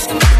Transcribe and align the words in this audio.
Thank 0.00 0.22
you. 0.22 0.39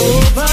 Oba. 0.00 0.49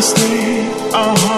stay. 0.00 0.66
Uh-huh. 0.92 1.33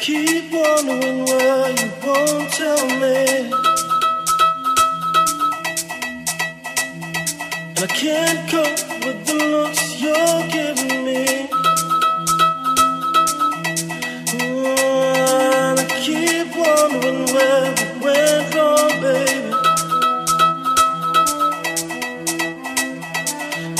keep 0.00 0.50
wondering 0.50 1.26
why 1.26 1.74
you 1.78 1.90
won't 2.02 2.50
tell 2.54 2.86
me. 3.00 3.52
And 7.68 7.78
I 7.78 7.86
can't 7.86 8.48
cope 8.48 9.04
with 9.04 9.26
the 9.26 9.34
looks 9.52 10.00
you're 10.00 10.42
giving 10.48 11.04
me. 11.04 11.24
And 14.40 15.80
I 15.80 15.86
keep 16.00 16.48
wondering 16.56 17.26
where 17.34 17.68
we 17.76 17.86
went 18.04 18.54
wrong, 18.54 18.94
baby. 19.04 19.52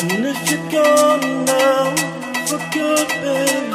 And 0.02 0.26
if 0.26 0.50
you're 0.50 0.68
gone 0.70 1.44
now, 1.46 1.94
for 2.46 2.60
good, 2.74 3.08
baby. 3.08 3.69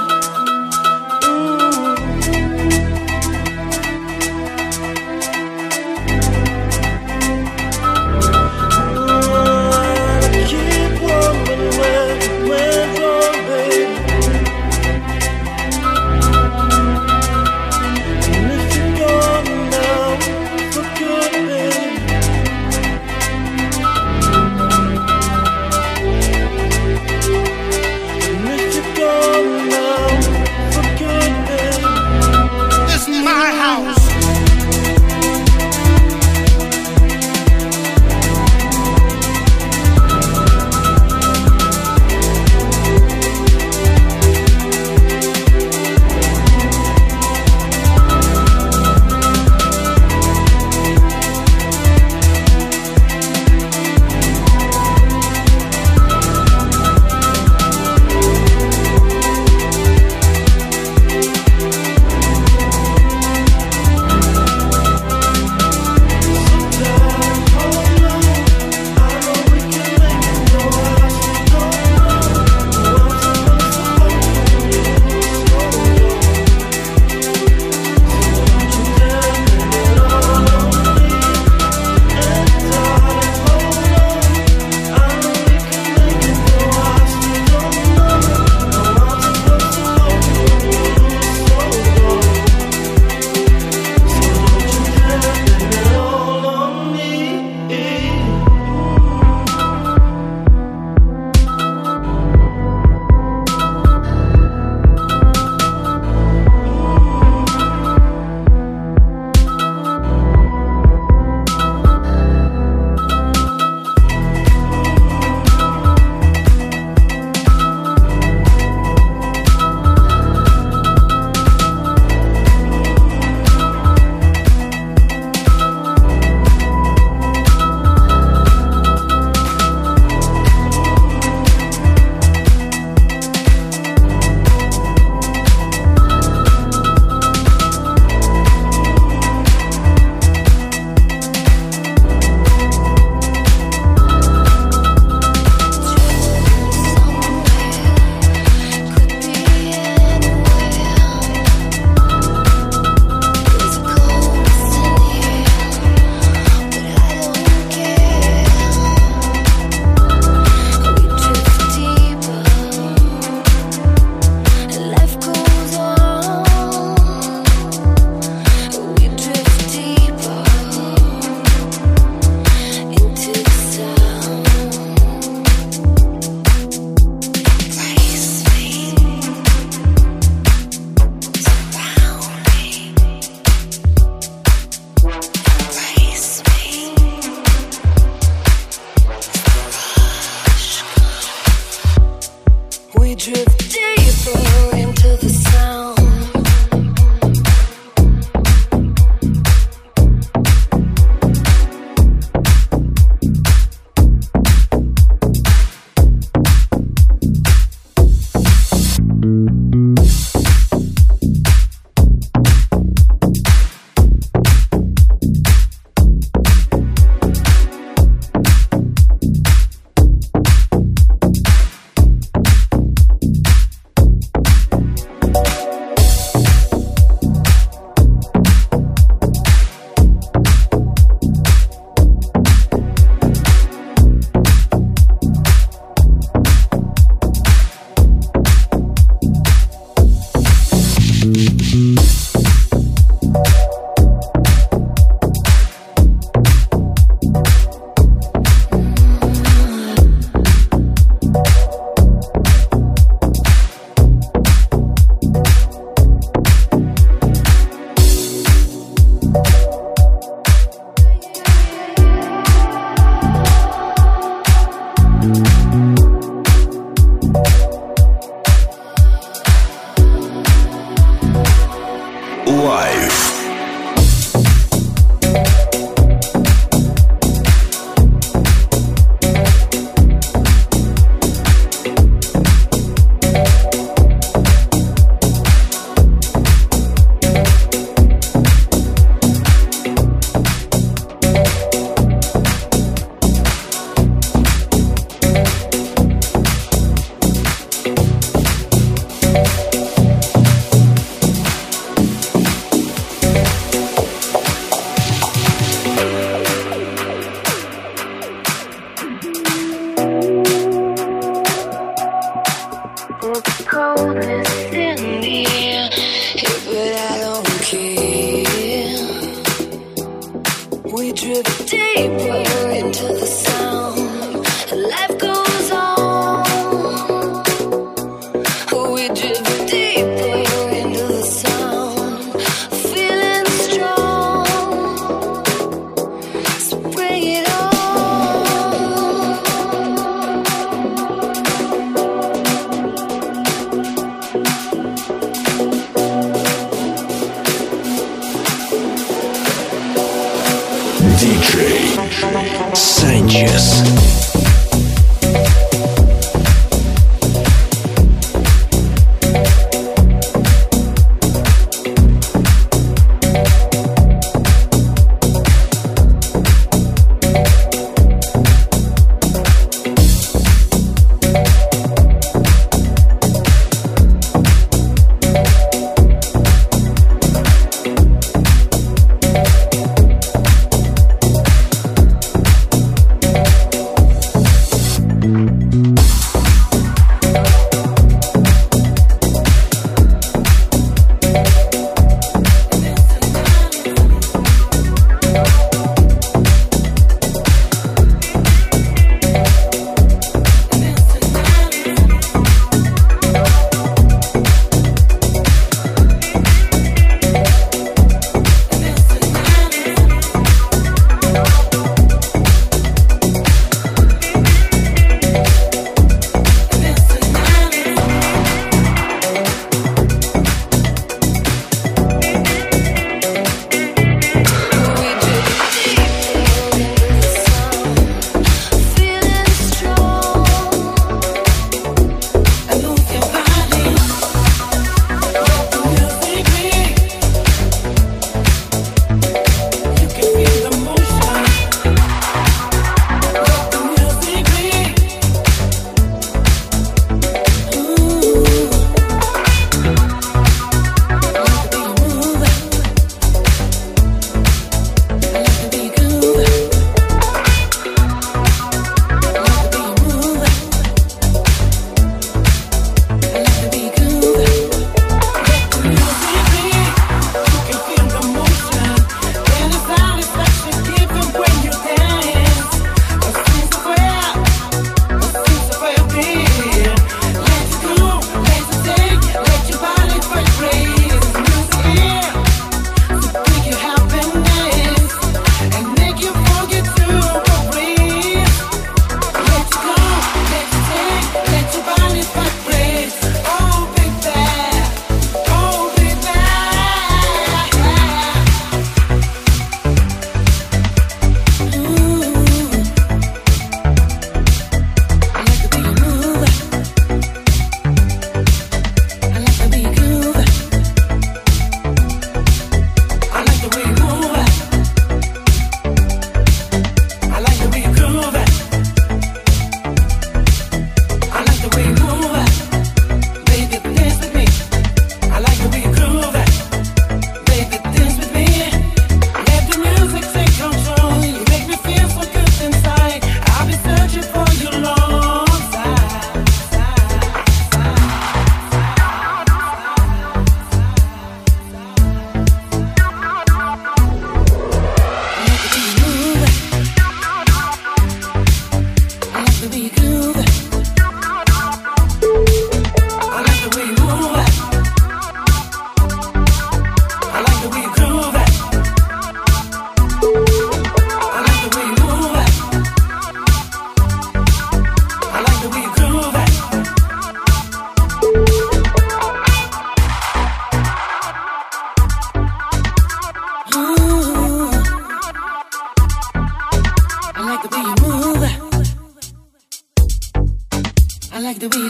I 581.76 581.82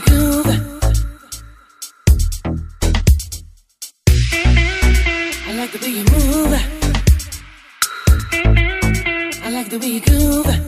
like 5.56 5.72
the 5.74 5.80
way 5.80 5.90
you 5.90 6.04
move. 6.06 6.54
I 9.44 9.50
like 9.52 9.70
the 9.70 9.78
way 9.78 9.88
you 9.88 10.02
groove. 10.02 10.65